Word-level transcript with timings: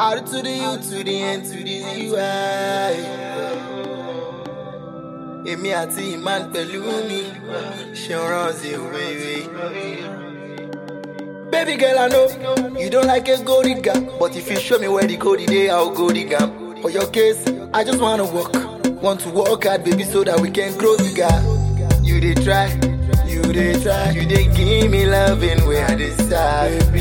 R 0.00 0.20
to 0.20 0.42
the 0.42 0.50
U 0.50 0.76
to 0.78 1.04
the 1.04 1.22
N 1.22 1.42
to 1.42 1.56
the 1.64 1.82
ZY. 1.82 2.94
Èmi 5.50 5.70
àti 5.80 6.12
Iman 6.14 6.42
pẹ̀lú 6.52 6.80
mi 7.08 7.20
ṣe 8.02 8.14
ń 8.14 8.22
ránṣẹ́ 8.30 8.74
òwéwé. 8.84 9.34
Baby 11.50 11.74
girl, 11.76 11.98
I 11.98 12.08
know 12.08 12.26
you 12.78 12.90
don't 12.90 13.06
like 13.06 13.28
a 13.28 13.36
gold 13.42 13.64
digger, 13.64 13.98
but 14.20 14.36
if 14.36 14.50
you 14.50 14.56
show 14.56 14.78
me 14.78 14.86
where 14.88 15.06
the 15.06 15.16
gold 15.16 15.40
is, 15.40 15.70
I'll 15.70 15.90
go 15.90 16.10
dig 16.10 16.32
am. 16.32 16.50
For 16.82 16.90
your 16.90 17.06
case, 17.08 17.42
I 17.72 17.82
just 17.84 17.98
wanna 18.00 18.24
work, 18.24 18.52
want 19.02 19.20
to 19.20 19.30
work 19.30 19.64
hard, 19.64 19.82
baby, 19.84 20.04
so 20.04 20.22
that 20.24 20.38
we 20.40 20.50
can 20.50 20.76
grow 20.76 20.96
bigger. 20.98 21.32
You 22.02 22.20
dey 22.20 22.34
try, 22.44 22.66
you 23.26 23.42
dey 23.56 23.72
try, 23.82 24.10
you 24.10 24.26
dey 24.28 24.44
give 24.54 24.90
me 24.90 25.06
loving 25.06 25.60
where 25.66 25.86
I 25.86 25.94
deserve, 25.94 26.92
baby, 26.92 26.97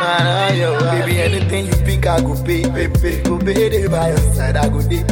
Man, 0.00 0.26
I 0.26 0.54
yo, 0.54 0.78
baby, 0.80 1.20
anything 1.20 1.66
you 1.66 1.72
pick, 1.84 2.06
I 2.06 2.20
go 2.20 2.34
pay, 2.44 2.62
pay, 2.62 2.88
pay. 2.88 3.22
Go 3.22 3.38
pay 3.38 3.68
day 3.68 3.86
by 3.86 4.08
your 4.08 4.18
side, 4.34 4.56
I 4.56 4.68
go 4.68 4.80
day. 4.80 5.04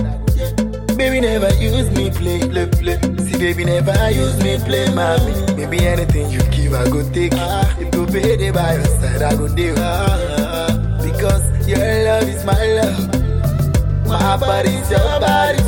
Baby, 0.96 1.20
never 1.20 1.52
use 1.54 1.90
me 1.90 2.10
play, 2.10 2.40
play, 2.40 2.66
play. 2.66 2.98
See, 3.24 3.38
baby, 3.38 3.64
never 3.64 4.10
use 4.10 4.36
me 4.42 4.56
play, 4.58 4.92
mommy. 4.94 5.34
Baby, 5.56 5.86
anything 5.86 6.30
you 6.30 6.40
give, 6.50 6.72
I 6.74 6.88
go 6.88 7.02
take. 7.12 7.32
If 7.34 7.90
go 7.92 8.06
pay 8.06 8.36
day 8.36 8.50
by 8.50 8.74
your 8.74 8.84
side, 8.86 9.22
I 9.22 9.36
go 9.36 9.46
day. 9.54 9.72
Because 11.04 11.44
your 11.68 11.78
love 11.78 12.28
is 12.28 12.44
my 12.44 12.64
love. 12.78 13.14
My 14.08 14.36
body's 14.38 14.90
your 14.90 15.20
body 15.20 15.58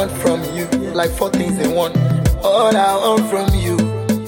want 0.00 0.12
from 0.22 0.42
you, 0.56 0.64
like 0.94 1.10
four 1.10 1.28
things 1.28 1.58
in 1.58 1.74
one. 1.74 1.92
All 2.42 2.74
I 2.74 2.96
want 2.96 3.28
from 3.28 3.48
you 3.54 3.76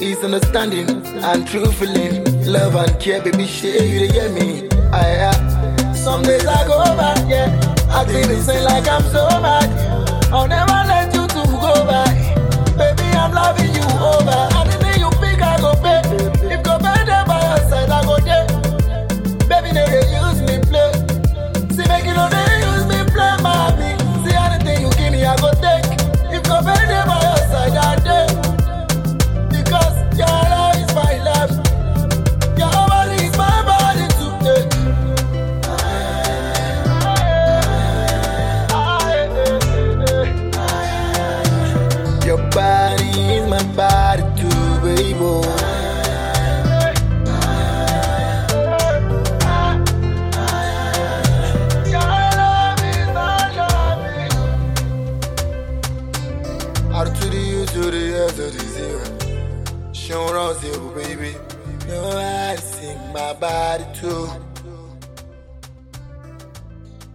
is 0.06 0.22
understanding 0.22 0.88
and 1.30 1.46
true 1.48 1.72
feeling, 1.72 2.24
love 2.44 2.74
and 2.74 3.00
care, 3.00 3.22
baby. 3.22 3.46
Share 3.46 3.82
you 3.82 4.06
to 4.06 4.12
get 4.12 4.32
me. 4.32 4.68
I 4.92 5.30
uh, 5.30 5.94
some 5.94 6.22
days 6.22 6.46
I 6.46 6.66
go 6.66 6.78
back, 7.00 7.26
yeah. 7.26 7.48
I 7.88 8.04
think 8.04 8.28
it's 8.28 8.48
like 8.48 8.86
I'm 8.86 9.02
so 9.16 9.24
mad. 9.40 9.82
To 57.82 57.90
the 57.90 58.14
S 58.14 58.36
to 58.36 58.42
the 58.42 58.64
zero. 58.76 59.92
Show 59.92 60.22
on 60.22 60.54
zero, 60.60 60.94
baby. 60.94 61.34
No, 61.88 62.16
I 62.16 62.54
sing 62.54 62.96
my 63.12 63.32
body 63.34 63.84
too. 63.98 64.28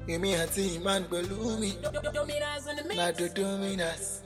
Èmi 0.09 0.35
àti 0.35 0.75
EmmanPelumi, 0.75 1.71
Dominance 2.13 2.67
on 2.67 2.75
the 2.75 2.83
mix. 2.83 4.21